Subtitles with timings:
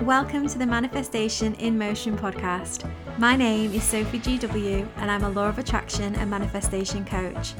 [0.00, 2.88] Welcome to the Manifestation in Motion podcast.
[3.16, 7.54] My name is Sophie GW, and I'm a law of attraction and manifestation coach.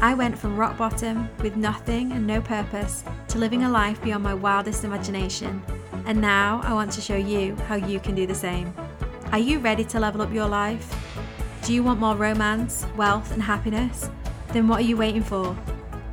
[0.00, 4.24] I went from rock bottom with nothing and no purpose to living a life beyond
[4.24, 5.62] my wildest imagination.
[6.06, 8.74] And now I want to show you how you can do the same.
[9.30, 10.92] Are you ready to level up your life?
[11.62, 14.10] Do you want more romance, wealth, and happiness?
[14.48, 15.56] Then what are you waiting for?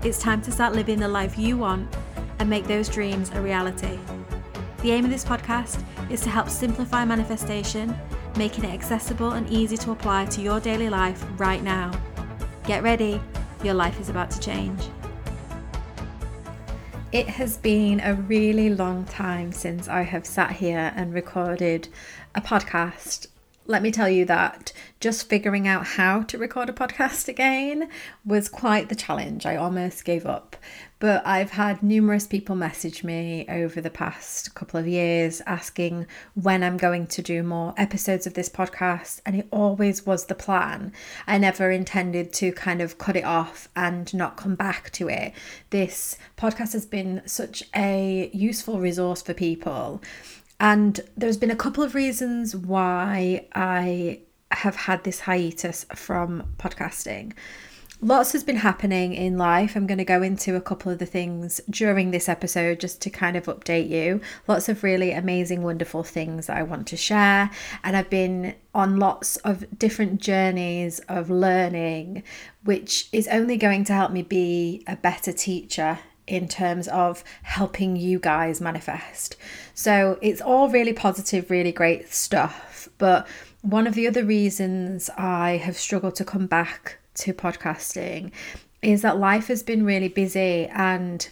[0.03, 1.93] It's time to start living the life you want
[2.37, 3.97] and make those dreams a reality.
[4.83, 7.97] The aim of this podcast is to help simplify manifestation,
[8.35, 11.97] making it accessible and easy to apply to your daily life right now.
[12.65, 13.21] Get ready,
[13.63, 14.81] your life is about to change.
[17.13, 21.87] It has been a really long time since I have sat here and recorded
[22.35, 23.27] a podcast
[23.65, 27.89] let me tell you that just figuring out how to record a podcast again
[28.25, 29.45] was quite the challenge.
[29.45, 30.55] I almost gave up.
[30.99, 36.63] But I've had numerous people message me over the past couple of years asking when
[36.63, 40.93] I'm going to do more episodes of this podcast, and it always was the plan.
[41.27, 45.33] I never intended to kind of cut it off and not come back to it.
[45.71, 50.01] This podcast has been such a useful resource for people
[50.59, 54.19] and there's been a couple of reasons why I
[54.51, 57.33] have had this hiatus from podcasting.
[58.01, 59.77] Lots has been happening in life.
[59.77, 63.09] I'm going to go into a couple of the things during this episode just to
[63.09, 64.19] kind of update you.
[64.45, 67.49] Lots of really amazing, wonderful things that I want to share.
[67.81, 72.23] And I've been on lots of different journeys of learning,
[72.65, 77.95] which is only going to help me be a better teacher in terms of helping
[77.95, 79.35] you guys manifest.
[79.73, 82.87] So it's all really positive, really great stuff.
[82.97, 83.27] But
[83.61, 88.31] one of the other reasons I have struggled to come back to podcasting
[88.81, 91.27] is that life has been really busy and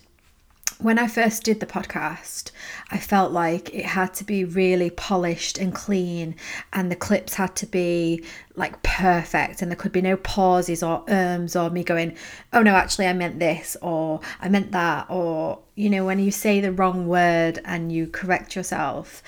[0.81, 2.51] when I first did the podcast,
[2.89, 6.35] I felt like it had to be really polished and clean,
[6.73, 8.23] and the clips had to be
[8.55, 12.17] like perfect, and there could be no pauses or ums or me going,
[12.51, 16.31] oh no, actually, I meant this, or I meant that, or you know, when you
[16.31, 19.21] say the wrong word and you correct yourself.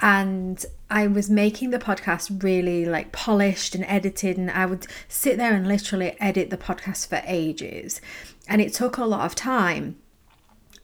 [0.00, 5.38] And I was making the podcast really like polished and edited, and I would sit
[5.38, 8.00] there and literally edit the podcast for ages.
[8.46, 9.96] And it took a lot of time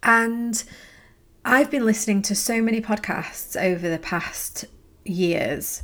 [0.04, 0.62] and
[1.44, 4.66] I've been listening to so many podcasts over the past
[5.04, 5.82] years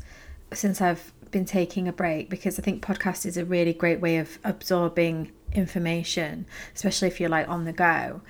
[0.52, 4.18] since I've been taking a break because I think podcast is a really great way
[4.18, 8.20] of absorbing information, especially if you're like on the go.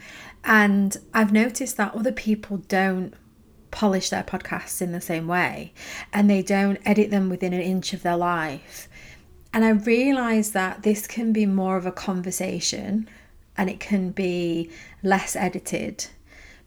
[0.44, 3.14] And I've noticed that other people don't
[3.70, 5.72] polish their podcasts in the same way
[6.12, 8.88] and they don't edit them within an inch of their life.
[9.52, 13.08] And I realize that this can be more of a conversation
[13.56, 14.70] and it can be
[15.02, 16.06] less edited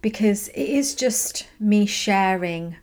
[0.02, 2.76] because it is just me sharing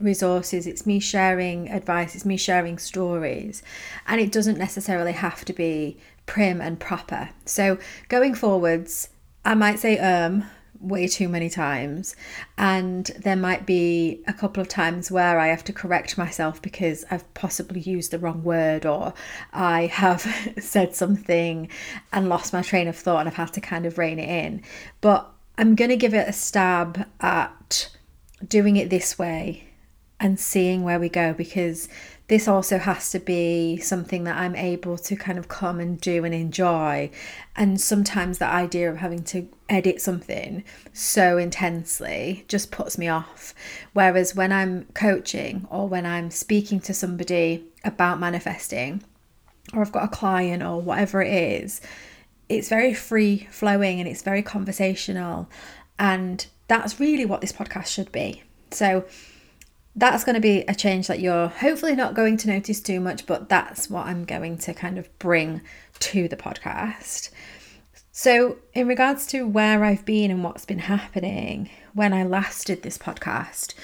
[0.00, 3.62] resources, it's me sharing advice, it's me sharing stories,
[4.06, 5.96] and it doesn't necessarily have to be
[6.26, 7.30] prim and proper.
[7.44, 9.08] So, going forwards,
[9.44, 10.44] I might say um
[10.80, 12.16] way too many times.
[12.58, 17.04] And there might be a couple of times where I have to correct myself because
[17.10, 19.14] I've possibly used the wrong word or
[19.52, 20.22] I have
[20.58, 21.68] said something
[22.12, 24.62] and lost my train of thought and I've had to kind of rein it in.
[25.00, 27.90] But I'm going to give it a stab at
[28.46, 29.64] doing it this way
[30.20, 31.88] and seeing where we go because
[32.28, 36.24] this also has to be something that I'm able to kind of come and do
[36.24, 37.10] and enjoy.
[37.54, 43.54] And sometimes the idea of having to edit something so intensely just puts me off.
[43.92, 49.04] Whereas when I'm coaching or when I'm speaking to somebody about manifesting,
[49.72, 51.80] or I've got a client or whatever it is,
[52.48, 55.48] it's very free flowing and it's very conversational.
[55.98, 58.42] And that's really what this podcast should be.
[58.72, 59.04] So,
[59.96, 63.26] that's going to be a change that you're hopefully not going to notice too much,
[63.26, 65.62] but that's what I'm going to kind of bring
[66.00, 67.30] to the podcast.
[68.12, 72.82] So, in regards to where I've been and what's been happening, when I last did
[72.82, 73.74] this podcast,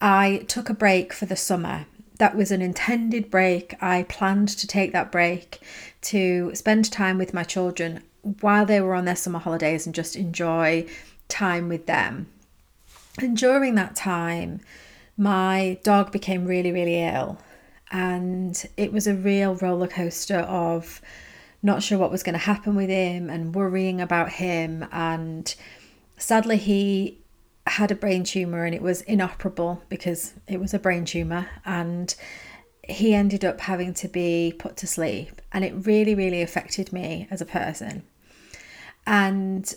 [0.00, 1.86] I took a break for the summer.
[2.18, 3.74] That was an intended break.
[3.80, 5.60] I planned to take that break
[6.02, 8.02] to spend time with my children
[8.40, 10.86] while they were on their summer holidays and just enjoy
[11.28, 12.26] time with them.
[13.18, 14.60] And during that time,
[15.22, 17.38] my dog became really, really ill.
[17.92, 21.00] And it was a real roller coaster of
[21.62, 24.84] not sure what was going to happen with him and worrying about him.
[24.90, 25.54] And
[26.16, 27.18] sadly, he
[27.68, 31.48] had a brain tumor and it was inoperable because it was a brain tumor.
[31.64, 32.12] And
[32.82, 35.40] he ended up having to be put to sleep.
[35.52, 38.02] And it really, really affected me as a person.
[39.06, 39.72] And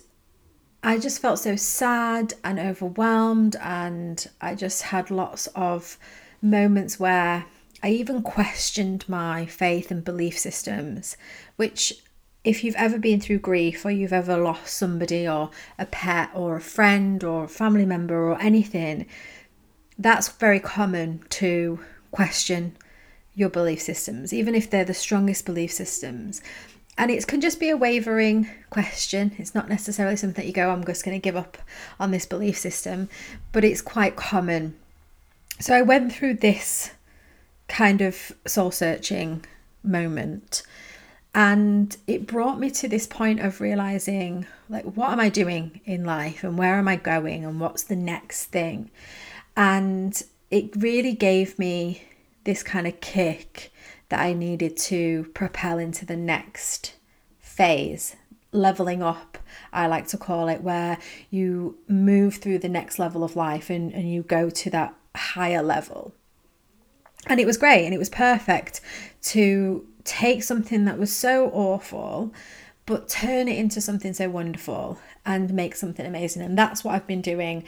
[0.86, 5.98] I just felt so sad and overwhelmed, and I just had lots of
[6.44, 7.46] moments where
[7.82, 11.18] I even questioned my faith and belief systems,
[11.56, 11.92] which
[12.44, 15.50] if you've ever been through grief or you've ever lost somebody or
[15.80, 19.08] a pet or a friend or a family member or anything,
[19.98, 21.80] that's very common to
[22.12, 22.78] question
[23.34, 26.44] your belief systems, even if they're the strongest belief systems.
[26.98, 29.34] And it can just be a wavering question.
[29.38, 31.58] It's not necessarily something that you go, oh, I'm just going to give up
[32.00, 33.10] on this belief system,
[33.52, 34.76] but it's quite common.
[35.60, 36.92] So I went through this
[37.68, 39.46] kind of soul searching
[39.84, 40.64] moment.
[41.34, 46.06] And it brought me to this point of realizing, like, what am I doing in
[46.06, 48.90] life and where am I going and what's the next thing?
[49.58, 52.04] And it really gave me
[52.46, 53.74] this kind of kick
[54.10, 56.96] that I needed to propel into the next
[57.40, 58.16] phase,
[58.52, 59.38] leveling up,
[59.74, 60.98] I like to call it, where
[61.30, 65.64] you move through the next level of life and, and you go to that higher
[65.64, 66.14] level.
[67.28, 68.82] And it was great and it was perfect
[69.24, 72.32] to take something that was so awful
[72.86, 77.08] but turn it into something so wonderful and make something amazing and that's what I've
[77.08, 77.64] been doing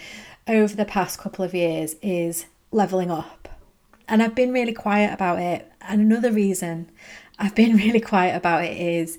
[0.48, 3.37] over the past couple of years is leveling up
[4.08, 6.90] and I've been really quiet about it and another reason
[7.40, 9.18] I've been really quiet about it is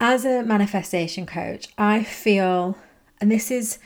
[0.00, 2.76] as a manifestation coach I feel
[3.20, 3.78] and this is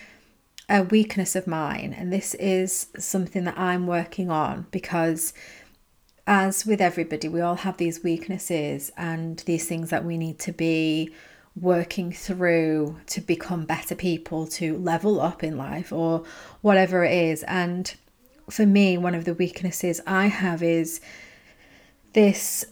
[0.68, 5.32] a weakness of mine and this is something that I'm working on because
[6.26, 10.52] as with everybody, we all have these weaknesses and these things that we need to
[10.52, 11.12] be
[11.54, 16.24] working through to become better people, to level up in life, or
[16.62, 17.42] whatever it is.
[17.44, 17.94] And
[18.50, 21.00] for me, one of the weaknesses I have is
[22.12, 22.64] this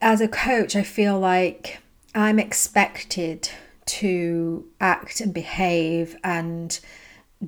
[0.00, 1.78] as a coach, I feel like
[2.14, 3.48] I'm expected
[3.86, 6.78] to act and behave and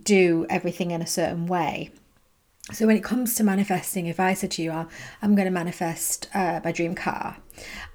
[0.03, 1.91] do everything in a certain way.
[2.73, 6.29] So when it comes to manifesting, if I said to you, I'm going to manifest
[6.35, 7.37] uh, my dream car,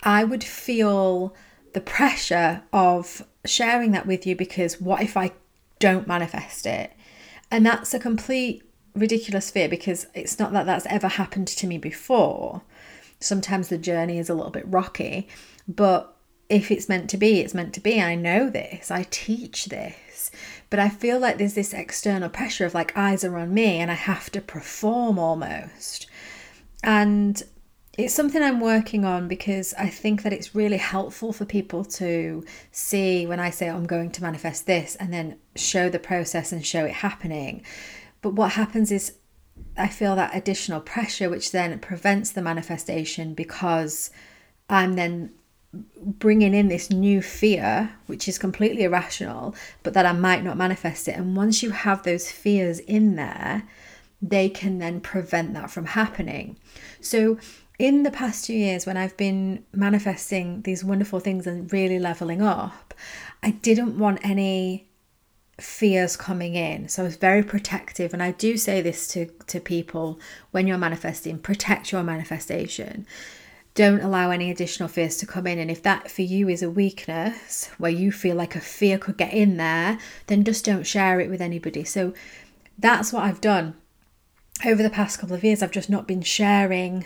[0.03, 1.33] I would feel
[1.73, 5.31] the pressure of sharing that with you because what if I
[5.79, 6.93] don't manifest it?
[7.49, 11.77] And that's a complete ridiculous fear because it's not that that's ever happened to me
[11.77, 12.61] before.
[13.19, 15.27] Sometimes the journey is a little bit rocky,
[15.67, 16.15] but
[16.49, 18.01] if it's meant to be, it's meant to be.
[18.01, 20.31] I know this, I teach this.
[20.69, 23.91] But I feel like there's this external pressure of like eyes are on me and
[23.91, 26.07] I have to perform almost.
[26.83, 27.41] And
[27.97, 32.45] it's something I'm working on because I think that it's really helpful for people to
[32.71, 36.51] see when I say oh, I'm going to manifest this and then show the process
[36.51, 37.63] and show it happening.
[38.21, 39.13] But what happens is
[39.77, 44.09] I feel that additional pressure, which then prevents the manifestation because
[44.69, 45.31] I'm then
[46.01, 51.07] bringing in this new fear, which is completely irrational, but that I might not manifest
[51.07, 51.15] it.
[51.15, 53.63] And once you have those fears in there,
[54.21, 56.57] they can then prevent that from happening.
[56.99, 57.37] So,
[57.77, 62.41] in the past two years, when I've been manifesting these wonderful things and really leveling
[62.41, 62.93] up,
[63.41, 64.88] I didn't want any
[65.63, 66.87] fears coming in.
[66.89, 68.13] So I was very protective.
[68.13, 70.19] And I do say this to, to people
[70.51, 73.05] when you're manifesting protect your manifestation
[73.79, 75.57] don't allow any additional fears to come in.
[75.57, 79.15] And if that for you is a weakness where you feel like a fear could
[79.15, 79.97] get in there,
[80.27, 81.85] then just don't share it with anybody.
[81.85, 82.13] So
[82.77, 83.75] that's what I've done.
[84.65, 87.05] Over the past couple of years, I've just not been sharing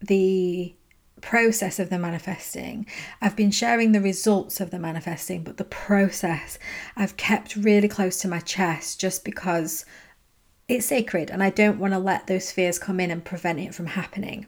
[0.00, 0.74] the
[1.20, 2.86] process of the manifesting.
[3.20, 6.58] I've been sharing the results of the manifesting, but the process
[6.96, 9.84] I've kept really close to my chest just because
[10.68, 13.74] it's sacred and I don't want to let those fears come in and prevent it
[13.74, 14.46] from happening.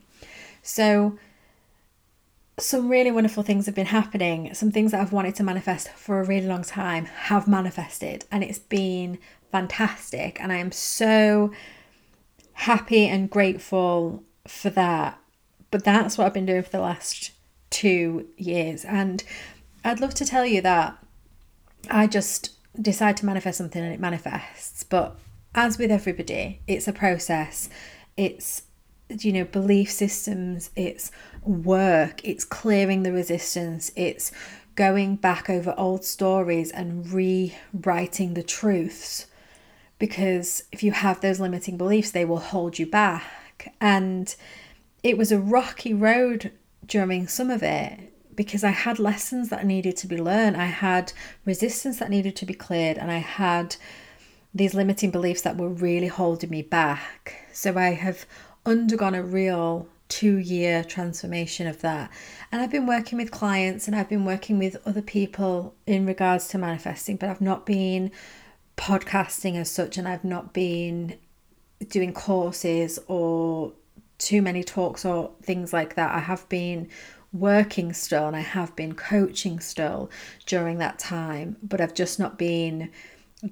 [0.62, 1.18] So,
[2.58, 4.52] some really wonderful things have been happening.
[4.54, 8.44] Some things that I've wanted to manifest for a really long time have manifested, and
[8.44, 9.18] it's been
[9.50, 10.40] fantastic.
[10.40, 11.50] And I am so
[12.52, 15.18] happy and grateful for that.
[15.72, 17.32] But that's what I've been doing for the last
[17.70, 18.84] two years.
[18.84, 19.24] And
[19.84, 20.96] I'd love to tell you that
[21.90, 22.50] I just
[22.80, 24.84] decide to manifest something and it manifests.
[24.84, 25.18] But
[25.54, 27.68] as with everybody, it's a process.
[28.16, 28.62] It's
[29.20, 31.10] you know belief systems it's
[31.42, 34.32] work it's clearing the resistance it's
[34.74, 39.26] going back over old stories and rewriting the truths
[39.98, 44.34] because if you have those limiting beliefs they will hold you back and
[45.02, 46.52] it was a rocky road
[46.86, 50.56] during some of it because I had lessons that needed to be learned.
[50.56, 51.12] I had
[51.44, 53.76] resistance that needed to be cleared, and I had
[54.54, 57.46] these limiting beliefs that were really holding me back.
[57.52, 58.26] So I have
[58.64, 62.10] undergone a real two year transformation of that.
[62.50, 66.48] And I've been working with clients and I've been working with other people in regards
[66.48, 68.10] to manifesting, but I've not been
[68.76, 71.18] podcasting as such and I've not been
[71.88, 73.72] doing courses or
[74.22, 76.14] too many talks or things like that.
[76.14, 76.88] I have been
[77.32, 80.10] working still and I have been coaching still
[80.46, 82.90] during that time, but I've just not been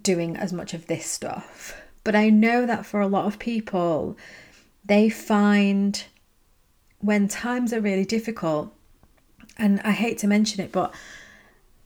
[0.03, 1.81] doing as much of this stuff.
[2.05, 4.17] But I know that for a lot of people,
[4.85, 6.05] they find
[7.00, 8.73] when times are really difficult,
[9.59, 10.95] and I hate to mention it, but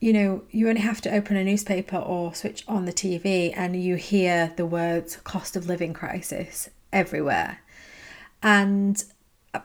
[0.00, 3.82] you know, you only have to open a newspaper or switch on the TV and
[3.82, 7.60] you hear the words cost of living crisis everywhere.
[8.44, 9.02] And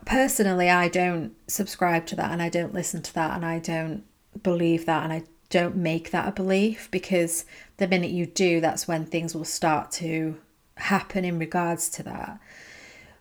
[0.06, 4.06] personally, I don't subscribe to that and I don't listen to that and I don't
[4.42, 7.44] believe that and I don't make that a belief because
[7.78, 10.38] the minute you do, that's when things will start to
[10.78, 12.40] happen in regards to that.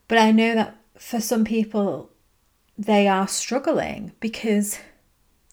[0.07, 2.11] But I know that for some people,
[2.77, 4.79] they are struggling because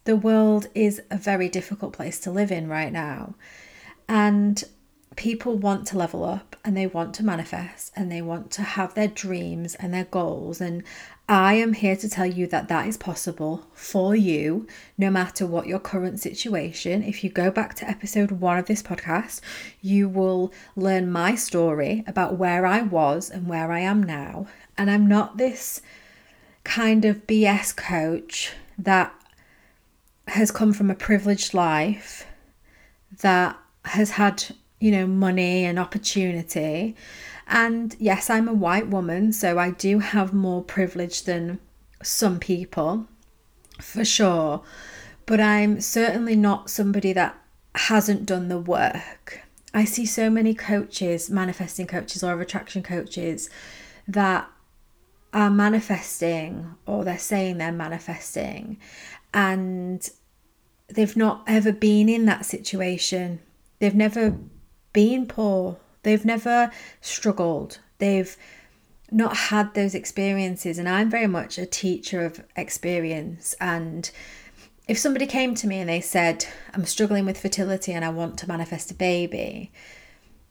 [0.04, 3.34] the world is a very difficult place to live in right now.
[4.08, 4.64] And
[5.15, 8.93] people want to level up and they want to manifest and they want to have
[8.93, 10.60] their dreams and their goals.
[10.60, 10.84] And
[11.27, 14.67] I am here to tell you that that is possible for you,
[14.98, 17.01] no matter what your current situation.
[17.01, 19.41] If you go back to episode one of this podcast,
[19.81, 24.48] you will learn my story about where I was and where I am now.
[24.77, 25.81] And I'm not this
[26.63, 29.13] kind of BS coach that
[30.27, 32.27] has come from a privileged life
[33.22, 34.43] that has had,
[34.86, 36.96] you know, money and opportunity.
[37.48, 41.58] And yes, I'm a white woman, so I do have more privilege than
[42.04, 43.08] some people,
[43.82, 44.62] for sure.
[45.25, 47.36] But I'm certainly not somebody that
[47.74, 49.42] hasn't done the work.
[49.74, 53.50] I see so many coaches, manifesting coaches or attraction coaches,
[54.08, 54.48] that
[55.34, 58.77] are manifesting or they're saying they're manifesting
[59.34, 60.12] and
[60.89, 63.39] they've not ever been in that situation.
[63.80, 64.38] They've never
[64.96, 65.78] been poor.
[66.04, 66.72] They've never
[67.02, 67.80] struggled.
[67.98, 68.36] They've
[69.12, 70.80] not had those experiences.
[70.80, 73.54] And I'm very much a teacher of experience.
[73.60, 74.10] And
[74.88, 78.38] if somebody came to me and they said, I'm struggling with fertility and I want
[78.40, 79.72] to manifest a baby,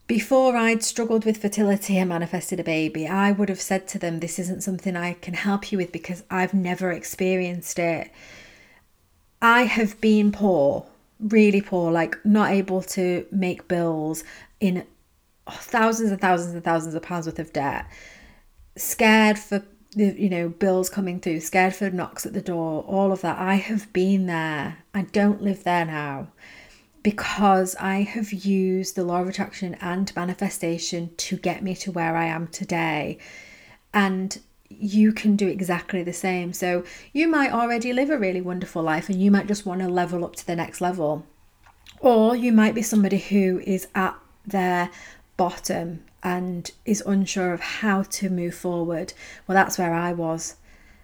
[0.06, 4.20] before I'd struggled with fertility and manifested a baby, I would have said to them,
[4.20, 8.10] This isn't something I can help you with because I've never experienced it.
[9.40, 10.86] I have been poor,
[11.24, 14.24] really poor, like not able to make bills
[14.60, 14.86] in
[15.48, 17.86] thousands and thousands and thousands of pounds worth of debt,
[18.76, 19.64] scared for
[19.96, 23.38] you know bills coming through, scared for knocks at the door, all of that.
[23.38, 24.78] I have been there.
[24.92, 26.28] I don't live there now
[27.02, 32.16] because I have used the law of attraction and manifestation to get me to where
[32.16, 33.18] I am today.
[33.92, 34.40] And
[34.78, 36.52] you can do exactly the same.
[36.52, 39.88] So you might already live a really wonderful life and you might just want to
[39.88, 41.26] level up to the next level.
[42.00, 44.16] Or you might be somebody who is at
[44.46, 44.90] their
[45.36, 49.12] bottom and is unsure of how to move forward.
[49.46, 50.56] Well, that's where I was,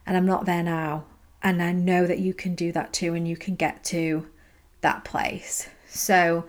[0.06, 1.04] and I'm not there now.
[1.42, 4.26] And I know that you can do that too, and you can get to
[4.80, 5.68] that place.
[5.88, 6.44] So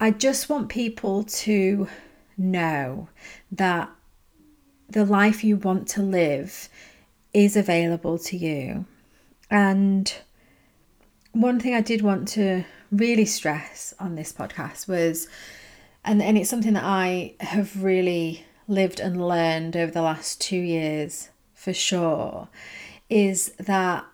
[0.00, 1.88] I just want people to
[2.36, 3.08] know
[3.50, 3.90] that
[4.92, 6.68] the life you want to live
[7.32, 8.84] is available to you.
[9.50, 10.12] And
[11.32, 15.28] one thing I did want to really stress on this podcast was,
[16.04, 20.58] and, and it's something that I have really lived and learned over the last two
[20.58, 22.48] years for sure,
[23.08, 24.04] is that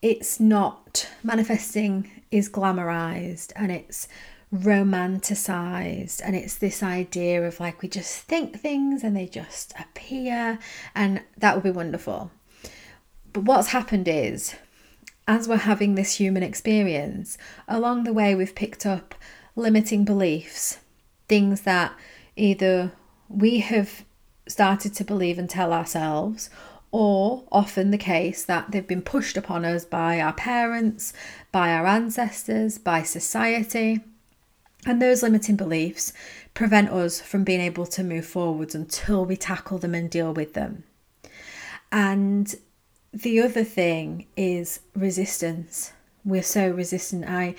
[0.00, 4.06] it's not manifesting is glamorized and it's
[4.54, 10.58] romanticized and it's this idea of like we just think things and they just appear
[10.94, 12.30] and that would be wonderful
[13.32, 14.54] but what's happened is
[15.26, 19.14] as we're having this human experience along the way we've picked up
[19.56, 20.78] limiting beliefs
[21.26, 21.92] things that
[22.36, 22.92] either
[23.28, 24.04] we have
[24.46, 26.48] started to believe and tell ourselves
[26.92, 31.12] or often the case that they've been pushed upon us by our parents,
[31.50, 33.98] by our ancestors, by society.
[34.86, 36.12] And those limiting beliefs
[36.52, 40.54] prevent us from being able to move forwards until we tackle them and deal with
[40.54, 40.84] them.
[41.90, 42.54] And
[43.12, 45.92] the other thing is resistance.
[46.24, 47.26] We're so resistant.
[47.28, 47.54] I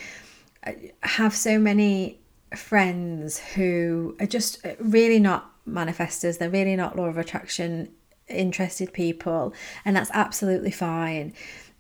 [1.01, 2.19] have so many
[2.55, 7.89] friends who are just really not manifestors, they're really not law of attraction
[8.27, 9.53] interested people,
[9.83, 11.33] and that's absolutely fine.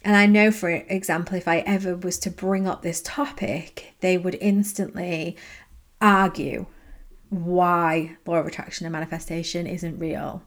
[0.05, 4.19] And I know, for example, if I ever was to bring up this topic, they
[4.19, 5.35] would instantly
[5.99, 6.67] argue
[7.29, 10.43] why law of attraction and manifestation isn't real.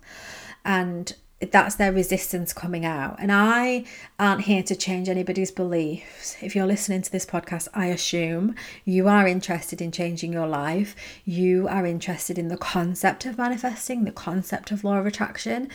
[0.65, 1.13] And
[1.51, 3.17] that's their resistance coming out.
[3.19, 3.85] And I
[4.21, 6.37] aren't here to change anybody's beliefs.
[6.41, 10.95] If you're listening to this podcast, I assume you are interested in changing your life.
[11.25, 15.69] You are interested in the concept of manifesting, the concept of law of attraction.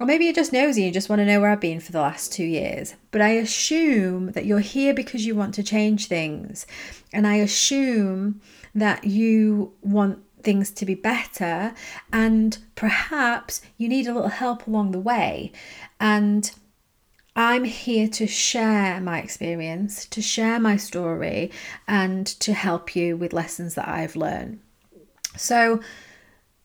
[0.00, 2.00] Or maybe you're just nosy and just want to know where I've been for the
[2.00, 2.94] last two years.
[3.10, 6.66] But I assume that you're here because you want to change things.
[7.12, 8.40] And I assume
[8.74, 11.74] that you want things to be better
[12.10, 15.52] and perhaps you need a little help along the way
[16.00, 16.50] and
[17.36, 21.52] I'm here to share my experience, to share my story,
[21.86, 24.60] and to help you with lessons that I've learned.
[25.36, 25.80] So,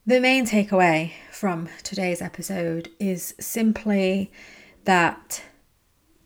[0.08, 4.30] the main takeaway from today's episode is simply
[4.84, 5.42] that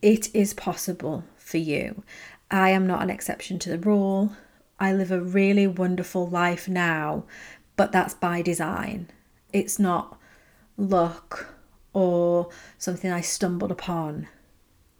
[0.03, 2.03] it is possible for you.
[2.51, 4.33] I am not an exception to the rule.
[4.79, 7.23] I live a really wonderful life now,
[7.75, 9.09] but that's by design.
[9.51, 10.15] It's not
[10.77, 11.47] luck
[11.91, 14.27] or something I stumbled upon.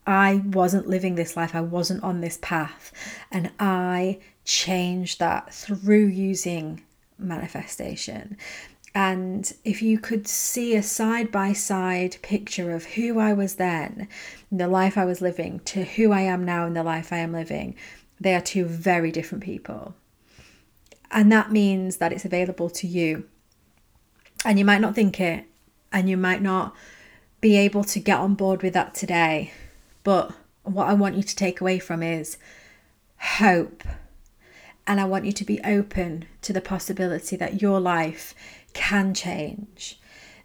[0.08, 2.92] I wasn't living this life, I wasn't on this path,
[3.32, 6.82] and I changed that through using
[7.22, 8.38] manifestation.
[8.94, 14.10] And if you could see a side by side picture of who I was then,
[14.52, 17.32] the life I was living, to who I am now in the life I am
[17.32, 17.76] living,
[18.20, 19.96] they are two very different people.
[21.10, 23.28] And that means that it's available to you.
[24.44, 25.46] And you might not think it,
[25.92, 26.76] and you might not
[27.40, 29.52] be able to get on board with that today.
[30.04, 30.32] But
[30.64, 32.38] what I want you to take away from is
[33.18, 33.84] hope.
[34.88, 38.34] And I want you to be open to the possibility that your life
[38.74, 40.00] can change.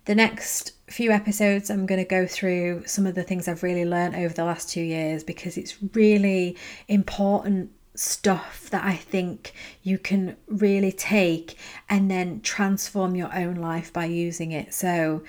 [0.04, 3.84] The next few episodes, I'm going to go through some of the things I've really
[3.84, 9.52] learned over the last two years because it's really important stuff that I think
[9.82, 14.74] you can really take and then transform your own life by using it.
[14.74, 15.24] So,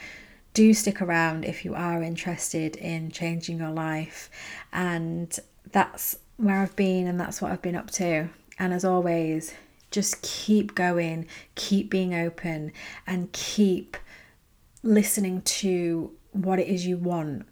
[0.53, 4.29] do stick around if you are interested in changing your life.
[4.73, 5.37] And
[5.71, 8.29] that's where I've been, and that's what I've been up to.
[8.59, 9.53] And as always,
[9.91, 12.71] just keep going, keep being open,
[13.05, 13.97] and keep
[14.83, 17.45] listening to what it is you want.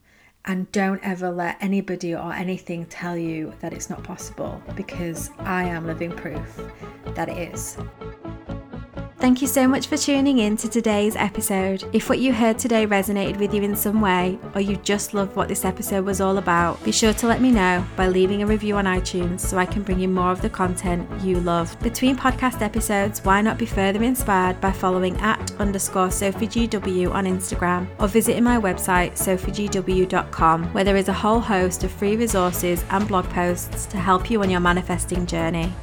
[0.45, 5.63] And don't ever let anybody or anything tell you that it's not possible because I
[5.63, 6.61] am living proof
[7.15, 7.77] that it is.
[9.25, 11.83] Thank you so much for tuning in to today's episode.
[11.93, 15.35] If what you heard today resonated with you in some way, or you just loved
[15.35, 18.45] what this episode was all about, be sure to let me know by leaving a
[18.45, 21.75] review on iTunes so I can bring you more of the content you love.
[21.79, 27.87] Between podcast episodes, why not be further inspired by following at underscore SophieGW on Instagram
[27.99, 33.07] or visiting my website sophiegw.com where there is a whole host of free resources and
[33.07, 35.73] blog posts to help you on your manifesting journey.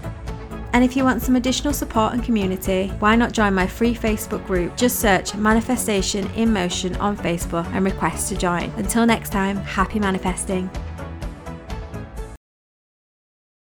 [0.73, 4.47] And if you want some additional support and community, why not join my free Facebook
[4.47, 4.77] group?
[4.77, 8.71] Just search Manifestation in Motion on Facebook and request to join.
[8.77, 10.71] Until next time, happy manifesting.